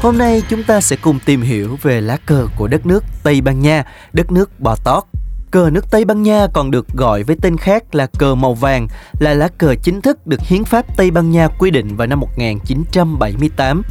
Hôm 0.00 0.18
nay 0.18 0.42
chúng 0.48 0.62
ta 0.62 0.80
sẽ 0.80 0.96
cùng 0.96 1.18
tìm 1.24 1.42
hiểu 1.42 1.78
về 1.82 2.00
lá 2.00 2.16
cờ 2.26 2.46
của 2.56 2.68
đất 2.68 2.86
nước 2.86 3.04
Tây 3.22 3.40
Ban 3.40 3.60
Nha, 3.60 3.84
đất 4.12 4.32
nước 4.32 4.60
Bò 4.60 4.76
Tót. 4.84 5.04
Cờ 5.50 5.70
nước 5.72 5.90
Tây 5.90 6.04
Ban 6.04 6.22
Nha 6.22 6.46
còn 6.52 6.70
được 6.70 6.88
gọi 6.88 7.22
với 7.22 7.36
tên 7.42 7.56
khác 7.56 7.94
là 7.94 8.06
cờ 8.18 8.34
màu 8.34 8.54
vàng, 8.54 8.88
là 9.18 9.34
lá 9.34 9.48
cờ 9.58 9.74
chính 9.82 10.00
thức 10.00 10.26
được 10.26 10.40
Hiến 10.40 10.64
pháp 10.64 10.96
Tây 10.96 11.10
Ban 11.10 11.30
Nha 11.30 11.48
quy 11.58 11.70
định 11.70 11.96
vào 11.96 12.06
năm 12.06 12.20
1978 12.20 13.82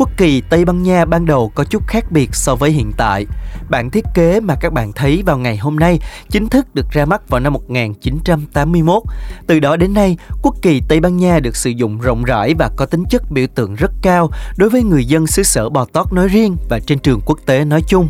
Quốc 0.00 0.10
kỳ 0.16 0.42
Tây 0.50 0.64
Ban 0.64 0.82
Nha 0.82 1.04
ban 1.04 1.26
đầu 1.26 1.52
có 1.54 1.64
chút 1.64 1.82
khác 1.86 2.12
biệt 2.12 2.34
so 2.34 2.54
với 2.54 2.70
hiện 2.70 2.92
tại. 2.96 3.26
Bản 3.70 3.90
thiết 3.90 4.04
kế 4.14 4.40
mà 4.40 4.54
các 4.60 4.72
bạn 4.72 4.92
thấy 4.92 5.22
vào 5.26 5.38
ngày 5.38 5.56
hôm 5.56 5.76
nay 5.76 5.98
chính 6.28 6.48
thức 6.48 6.74
được 6.74 6.90
ra 6.90 7.04
mắt 7.04 7.28
vào 7.28 7.40
năm 7.40 7.52
1981. 7.52 9.02
Từ 9.46 9.60
đó 9.60 9.76
đến 9.76 9.94
nay, 9.94 10.16
quốc 10.42 10.54
kỳ 10.62 10.82
Tây 10.88 11.00
Ban 11.00 11.16
Nha 11.16 11.40
được 11.40 11.56
sử 11.56 11.70
dụng 11.70 12.00
rộng 12.00 12.24
rãi 12.24 12.54
và 12.58 12.70
có 12.76 12.86
tính 12.86 13.04
chất 13.10 13.22
biểu 13.30 13.46
tượng 13.54 13.74
rất 13.74 13.90
cao 14.02 14.30
đối 14.56 14.70
với 14.70 14.82
người 14.82 15.04
dân 15.04 15.26
xứ 15.26 15.42
sở 15.42 15.68
Bò 15.68 15.86
Tót 15.92 16.12
nói 16.12 16.28
riêng 16.28 16.56
và 16.70 16.78
trên 16.86 16.98
trường 16.98 17.20
quốc 17.26 17.38
tế 17.46 17.64
nói 17.64 17.82
chung. 17.82 18.08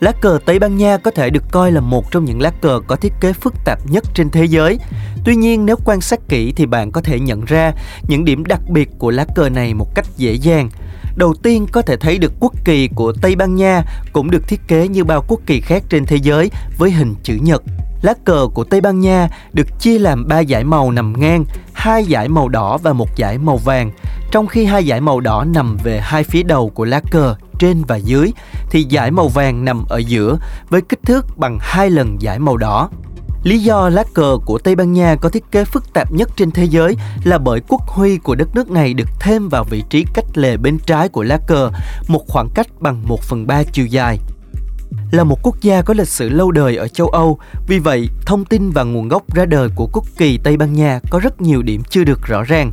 Lá 0.00 0.12
cờ 0.12 0.38
Tây 0.46 0.58
Ban 0.58 0.76
Nha 0.76 0.96
có 0.96 1.10
thể 1.10 1.30
được 1.30 1.44
coi 1.50 1.72
là 1.72 1.80
một 1.80 2.10
trong 2.10 2.24
những 2.24 2.40
lá 2.40 2.50
cờ 2.60 2.80
có 2.86 2.96
thiết 2.96 3.12
kế 3.20 3.32
phức 3.32 3.54
tạp 3.64 3.78
nhất 3.90 4.04
trên 4.14 4.30
thế 4.30 4.44
giới. 4.44 4.78
Tuy 5.24 5.36
nhiên 5.36 5.66
nếu 5.66 5.76
quan 5.84 6.00
sát 6.00 6.20
kỹ 6.28 6.52
thì 6.56 6.66
bạn 6.66 6.92
có 6.92 7.00
thể 7.00 7.20
nhận 7.20 7.44
ra 7.44 7.72
những 8.08 8.24
điểm 8.24 8.44
đặc 8.44 8.60
biệt 8.68 8.88
của 8.98 9.10
lá 9.10 9.24
cờ 9.34 9.48
này 9.48 9.74
một 9.74 9.94
cách 9.94 10.06
dễ 10.16 10.32
dàng. 10.32 10.70
Đầu 11.16 11.34
tiên 11.42 11.66
có 11.72 11.82
thể 11.82 11.96
thấy 11.96 12.18
được 12.18 12.32
quốc 12.40 12.52
kỳ 12.64 12.88
của 12.94 13.12
Tây 13.22 13.36
Ban 13.36 13.54
Nha 13.54 13.82
cũng 14.12 14.30
được 14.30 14.48
thiết 14.48 14.60
kế 14.68 14.88
như 14.88 15.04
bao 15.04 15.24
quốc 15.28 15.40
kỳ 15.46 15.60
khác 15.60 15.82
trên 15.88 16.06
thế 16.06 16.16
giới 16.16 16.50
với 16.78 16.90
hình 16.90 17.14
chữ 17.22 17.38
nhật. 17.42 17.62
Lá 18.02 18.14
cờ 18.24 18.48
của 18.54 18.64
Tây 18.64 18.80
Ban 18.80 19.00
Nha 19.00 19.28
được 19.52 19.80
chia 19.80 19.98
làm 19.98 20.28
ba 20.28 20.44
dải 20.44 20.64
màu 20.64 20.90
nằm 20.90 21.20
ngang, 21.20 21.44
hai 21.72 22.04
dải 22.04 22.28
màu 22.28 22.48
đỏ 22.48 22.78
và 22.78 22.92
một 22.92 23.08
dải 23.16 23.38
màu 23.38 23.56
vàng. 23.56 23.90
Trong 24.30 24.46
khi 24.46 24.64
hai 24.64 24.84
dải 24.84 25.00
màu 25.00 25.20
đỏ 25.20 25.44
nằm 25.44 25.76
về 25.84 26.00
hai 26.00 26.24
phía 26.24 26.42
đầu 26.42 26.68
của 26.68 26.84
lá 26.84 27.00
cờ 27.10 27.34
trên 27.58 27.82
và 27.88 27.96
dưới 27.96 28.32
thì 28.70 28.86
dải 28.90 29.10
màu 29.10 29.28
vàng 29.28 29.64
nằm 29.64 29.84
ở 29.88 29.98
giữa 29.98 30.38
với 30.68 30.80
kích 30.80 31.00
thước 31.02 31.38
bằng 31.38 31.58
hai 31.60 31.90
lần 31.90 32.18
dải 32.20 32.38
màu 32.38 32.56
đỏ. 32.56 32.90
Lý 33.44 33.58
do 33.58 33.88
lá 33.88 34.04
cờ 34.14 34.38
của 34.44 34.58
Tây 34.58 34.76
Ban 34.76 34.92
Nha 34.92 35.16
có 35.16 35.28
thiết 35.28 35.44
kế 35.50 35.64
phức 35.64 35.92
tạp 35.92 36.12
nhất 36.12 36.30
trên 36.36 36.50
thế 36.50 36.64
giới 36.64 36.96
là 37.24 37.38
bởi 37.38 37.60
quốc 37.68 37.80
huy 37.86 38.16
của 38.16 38.34
đất 38.34 38.48
nước 38.54 38.70
này 38.70 38.94
được 38.94 39.08
thêm 39.20 39.48
vào 39.48 39.64
vị 39.64 39.82
trí 39.90 40.04
cách 40.14 40.24
lề 40.34 40.56
bên 40.56 40.78
trái 40.86 41.08
của 41.08 41.22
lá 41.22 41.38
cờ, 41.46 41.70
một 42.08 42.22
khoảng 42.28 42.48
cách 42.54 42.66
bằng 42.80 43.02
1 43.08 43.22
phần 43.22 43.46
3 43.46 43.62
chiều 43.72 43.86
dài. 43.86 44.18
Là 45.10 45.24
một 45.24 45.38
quốc 45.42 45.56
gia 45.60 45.82
có 45.82 45.94
lịch 45.94 46.08
sử 46.08 46.28
lâu 46.28 46.50
đời 46.50 46.76
ở 46.76 46.88
châu 46.88 47.08
Âu, 47.08 47.38
vì 47.66 47.78
vậy 47.78 48.08
thông 48.26 48.44
tin 48.44 48.70
và 48.70 48.82
nguồn 48.82 49.08
gốc 49.08 49.34
ra 49.34 49.44
đời 49.44 49.68
của 49.74 49.88
quốc 49.92 50.04
kỳ 50.16 50.38
Tây 50.38 50.56
Ban 50.56 50.72
Nha 50.72 51.00
có 51.10 51.18
rất 51.18 51.40
nhiều 51.40 51.62
điểm 51.62 51.82
chưa 51.90 52.04
được 52.04 52.22
rõ 52.22 52.42
ràng. 52.42 52.72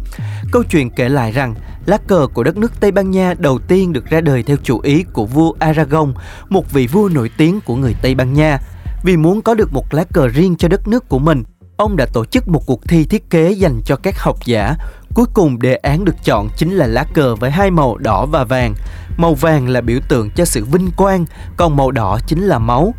Câu 0.52 0.64
chuyện 0.64 0.90
kể 0.90 1.10
lại 1.10 1.32
rằng 1.32 1.56
lá 1.86 1.98
cờ 2.08 2.28
của 2.34 2.44
đất 2.44 2.58
nước 2.58 2.72
Tây 2.80 2.92
Ban 2.92 3.12
Nha 3.12 3.34
đầu 3.38 3.60
tiên 3.60 3.94
được 3.94 4.06
ra 4.06 4.22
đời 4.22 4.44
theo 4.44 4.58
chủ 4.64 4.80
ý 4.80 5.04
của 5.14 5.26
vua 5.26 5.54
Aragon, 5.60 6.14
một 6.50 6.72
vị 6.72 6.88
vua 6.88 7.10
nổi 7.10 7.30
tiếng 7.38 7.60
của 7.62 7.76
người 7.76 7.96
Tây 8.02 8.16
Ban 8.16 8.34
Nha. 8.34 8.60
Vì 9.04 9.18
muốn 9.18 9.42
có 9.42 9.54
được 9.54 9.74
một 9.74 9.94
lá 9.94 10.04
cờ 10.14 10.28
riêng 10.28 10.56
cho 10.56 10.68
đất 10.68 10.88
nước 10.88 11.10
của 11.10 11.20
mình, 11.20 11.44
ông 11.78 11.96
đã 11.96 12.06
tổ 12.14 12.26
chức 12.26 12.48
một 12.48 12.62
cuộc 12.66 12.88
thi 12.88 13.06
thiết 13.06 13.30
kế 13.30 13.52
dành 13.52 13.82
cho 13.86 13.96
các 13.96 14.20
học 14.20 14.38
giả. 14.46 14.76
Cuối 15.14 15.26
cùng 15.34 15.60
đề 15.60 15.76
án 15.76 16.06
được 16.06 16.16
chọn 16.24 16.48
chính 16.58 16.72
là 16.72 16.88
lá 16.88 17.06
cờ 17.14 17.36
với 17.36 17.52
hai 17.52 17.72
màu 17.72 17.98
đỏ 17.98 18.26
và 18.26 18.44
vàng. 18.44 18.74
Màu 19.18 19.34
vàng 19.34 19.70
là 19.70 19.82
biểu 19.82 20.00
tượng 20.10 20.30
cho 20.36 20.46
sự 20.46 20.66
vinh 20.66 20.90
quang, 20.98 21.26
còn 21.58 21.78
màu 21.78 21.92
đỏ 21.92 22.20
chính 22.28 22.44
là 22.44 22.60
máu. 22.60 22.94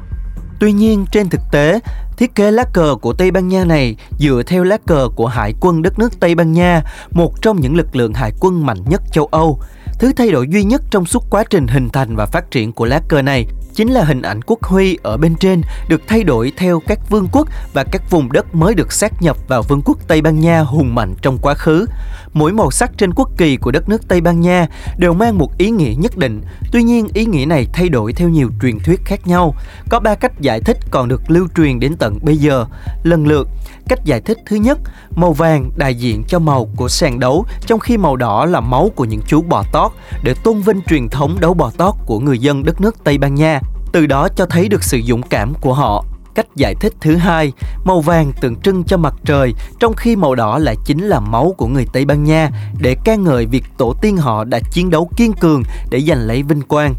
Tuy 0.61 0.73
nhiên 0.73 1.05
trên 1.13 1.29
thực 1.29 1.41
tế, 1.53 1.81
thiết 2.17 2.35
kế 2.35 2.51
lá 2.51 2.65
cờ 2.73 2.97
của 3.03 3.13
Tây 3.13 3.31
Ban 3.31 3.49
Nha 3.49 3.65
này 3.65 3.97
dựa 4.19 4.43
theo 4.47 4.65
lá 4.65 4.79
cờ 4.87 5.09
của 5.17 5.27
Hải 5.27 5.55
quân 5.61 5.83
đất 5.83 5.99
nước 5.99 6.21
Tây 6.21 6.35
Ban 6.35 6.53
Nha, 6.53 6.83
một 7.11 7.43
trong 7.43 7.61
những 7.61 7.77
lực 7.77 7.97
lượng 7.97 8.15
hải 8.15 8.33
quân 8.41 8.67
mạnh 8.67 8.79
nhất 8.87 9.03
châu 9.13 9.27
Âu. 9.27 9.61
Thứ 9.99 10.13
thay 10.17 10.31
đổi 10.31 10.49
duy 10.49 10.65
nhất 10.65 10.83
trong 10.91 11.07
suốt 11.07 11.25
quá 11.31 11.45
trình 11.51 11.67
hình 11.67 11.89
thành 11.89 12.17
và 12.17 12.27
phát 12.27 12.51
triển 12.51 12.73
của 12.73 12.85
lá 12.85 13.01
cờ 13.09 13.23
này 13.23 13.47
chính 13.75 13.89
là 13.89 14.05
hình 14.05 14.23
ảnh 14.23 14.43
quốc 14.43 14.63
huy 14.63 14.99
ở 15.03 15.17
bên 15.17 15.35
trên 15.35 15.63
được 15.89 16.03
thay 16.07 16.25
đổi 16.25 16.53
theo 16.57 16.81
các 16.87 17.11
vương 17.11 17.29
quốc 17.33 17.49
và 17.73 17.85
các 17.85 18.11
vùng 18.11 18.33
đất 18.33 18.55
mới 18.55 18.75
được 18.75 18.93
xác 18.93 19.23
nhập 19.23 19.37
vào 19.49 19.63
vương 19.63 19.83
quốc 19.85 19.99
Tây 20.09 20.23
Ban 20.23 20.41
Nha 20.41 20.61
hùng 20.61 20.95
mạnh 20.95 21.15
trong 21.23 21.39
quá 21.39 21.55
khứ. 21.55 21.87
Mỗi 22.33 22.53
màu 22.53 22.71
sắc 22.71 22.91
trên 22.99 23.15
quốc 23.15 23.31
kỳ 23.37 23.57
của 23.57 23.71
đất 23.71 23.89
nước 23.89 24.09
Tây 24.09 24.21
Ban 24.21 24.41
Nha 24.41 24.67
đều 24.99 25.15
mang 25.15 25.39
một 25.39 25.59
ý 25.59 25.71
nghĩa 25.71 25.95
nhất 25.99 26.17
định. 26.17 26.41
Tuy 26.73 26.83
nhiên, 26.83 27.09
ý 27.15 27.27
nghĩa 27.27 27.47
này 27.47 27.67
thay 27.73 27.89
đổi 27.89 28.13
theo 28.13 28.29
nhiều 28.29 28.51
truyền 28.63 28.79
thuyết 28.81 29.01
khác 29.05 29.27
nhau. 29.27 29.55
Có 29.89 30.01
ba 30.01 30.15
cách 30.15 30.41
giải 30.41 30.61
thích 30.61 30.79
còn 30.91 31.09
được 31.09 31.31
lưu 31.31 31.47
truyền 31.57 31.81
đến 31.81 31.97
tận 31.97 32.19
bây 32.23 32.37
giờ. 32.37 32.67
Lần 33.03 33.27
lượt, 33.27 33.49
cách 33.89 34.05
giải 34.05 34.21
thích 34.21 34.39
thứ 34.47 34.57
nhất, 34.57 34.79
màu 35.17 35.33
vàng 35.33 35.71
đại 35.77 35.95
diện 35.95 36.25
cho 36.29 36.39
màu 36.39 36.69
của 36.77 36.89
sàn 36.89 37.21
đấu, 37.21 37.45
trong 37.67 37.81
khi 37.81 37.97
màu 37.97 38.17
đỏ 38.17 38.47
là 38.47 38.61
máu 38.61 38.91
của 38.97 39.05
những 39.05 39.21
chú 39.27 39.43
bò 39.43 39.65
tót 39.73 39.93
để 40.23 40.35
tôn 40.45 40.61
vinh 40.61 40.83
truyền 40.83 41.09
thống 41.09 41.41
đấu 41.41 41.55
bò 41.55 41.71
tót 41.77 41.95
của 42.07 42.19
người 42.19 42.39
dân 42.39 42.65
đất 42.65 42.81
nước 42.81 43.05
Tây 43.05 43.19
Ban 43.19 43.35
Nha 43.35 43.61
từ 43.93 44.07
đó 44.07 44.29
cho 44.37 44.47
thấy 44.47 44.69
được 44.69 44.85
sự 44.85 45.01
dũng 45.07 45.23
cảm 45.23 45.55
của 45.61 45.75
họ. 45.75 46.05
Cách 46.35 46.47
giải 46.57 46.75
thích 46.81 46.93
thứ 47.01 47.17
hai, 47.17 47.53
màu 47.85 48.01
vàng 48.01 48.33
tượng 48.41 48.57
trưng 48.57 48.85
cho 48.85 48.97
mặt 48.97 49.15
trời, 49.25 49.55
trong 49.81 49.95
khi 49.97 50.17
màu 50.17 50.35
đỏ 50.35 50.59
lại 50.59 50.77
chính 50.85 51.05
là 51.05 51.21
máu 51.21 51.55
của 51.59 51.67
người 51.67 51.87
Tây 51.93 52.05
Ban 52.05 52.25
Nha 52.25 52.51
để 52.81 52.97
ca 53.05 53.15
ngợi 53.15 53.47
việc 53.47 53.65
tổ 53.79 53.95
tiên 54.03 54.17
họ 54.17 54.45
đã 54.45 54.61
chiến 54.73 54.91
đấu 54.91 55.11
kiên 55.17 55.33
cường 55.33 55.63
để 55.91 56.01
giành 56.01 56.19
lấy 56.19 56.43
vinh 56.43 56.63
quang. 56.63 56.95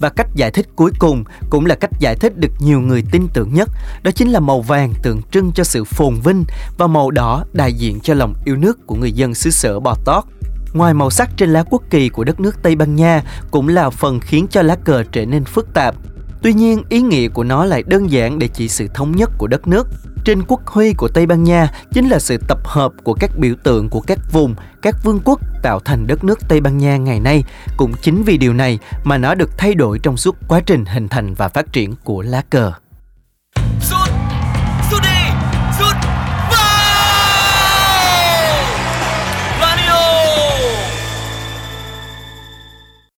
Và 0.00 0.08
cách 0.08 0.26
giải 0.34 0.50
thích 0.50 0.68
cuối 0.76 0.90
cùng 0.98 1.24
cũng 1.50 1.66
là 1.66 1.74
cách 1.74 1.90
giải 1.98 2.16
thích 2.16 2.36
được 2.36 2.52
nhiều 2.58 2.80
người 2.80 3.04
tin 3.10 3.26
tưởng 3.32 3.54
nhất, 3.54 3.68
đó 4.02 4.10
chính 4.10 4.28
là 4.28 4.40
màu 4.40 4.60
vàng 4.60 4.94
tượng 5.02 5.22
trưng 5.22 5.52
cho 5.52 5.64
sự 5.64 5.84
phồn 5.84 6.14
vinh 6.14 6.44
và 6.78 6.86
màu 6.86 7.10
đỏ 7.10 7.44
đại 7.52 7.72
diện 7.72 8.00
cho 8.00 8.14
lòng 8.14 8.34
yêu 8.44 8.56
nước 8.56 8.86
của 8.86 8.94
người 8.94 9.12
dân 9.12 9.34
xứ 9.34 9.50
sở 9.50 9.80
Bò 9.80 9.96
Tót. 10.04 10.24
Ngoài 10.72 10.94
màu 10.94 11.10
sắc 11.10 11.30
trên 11.36 11.52
lá 11.52 11.62
quốc 11.70 11.82
kỳ 11.90 12.08
của 12.08 12.24
đất 12.24 12.40
nước 12.40 12.62
Tây 12.62 12.76
Ban 12.76 12.96
Nha 12.96 13.22
cũng 13.50 13.68
là 13.68 13.90
phần 13.90 14.20
khiến 14.20 14.46
cho 14.50 14.62
lá 14.62 14.76
cờ 14.76 15.02
trở 15.12 15.24
nên 15.26 15.44
phức 15.44 15.74
tạp. 15.74 15.94
Tuy 16.42 16.52
nhiên, 16.52 16.82
ý 16.88 17.02
nghĩa 17.02 17.28
của 17.28 17.44
nó 17.44 17.64
lại 17.64 17.82
đơn 17.86 18.10
giản 18.10 18.38
để 18.38 18.48
chỉ 18.48 18.68
sự 18.68 18.88
thống 18.94 19.16
nhất 19.16 19.30
của 19.38 19.46
đất 19.46 19.68
nước. 19.68 19.88
Trên 20.24 20.42
quốc 20.42 20.66
huy 20.66 20.92
của 20.92 21.08
Tây 21.08 21.26
Ban 21.26 21.44
Nha 21.44 21.70
chính 21.92 22.08
là 22.08 22.18
sự 22.18 22.36
tập 22.48 22.58
hợp 22.64 22.92
của 23.02 23.14
các 23.14 23.30
biểu 23.38 23.54
tượng 23.62 23.88
của 23.88 24.00
các 24.00 24.18
vùng, 24.32 24.54
các 24.82 24.96
vương 25.02 25.20
quốc 25.24 25.40
tạo 25.62 25.80
thành 25.80 26.06
đất 26.06 26.24
nước 26.24 26.38
Tây 26.48 26.60
Ban 26.60 26.78
Nha 26.78 26.96
ngày 26.96 27.20
nay. 27.20 27.44
Cũng 27.76 27.92
chính 28.02 28.22
vì 28.22 28.38
điều 28.38 28.52
này 28.52 28.78
mà 29.04 29.18
nó 29.18 29.34
được 29.34 29.58
thay 29.58 29.74
đổi 29.74 29.98
trong 29.98 30.16
suốt 30.16 30.36
quá 30.48 30.60
trình 30.66 30.84
hình 30.84 31.08
thành 31.08 31.34
và 31.34 31.48
phát 31.48 31.72
triển 31.72 31.94
của 32.04 32.22
lá 32.22 32.42
cờ. 32.50 32.72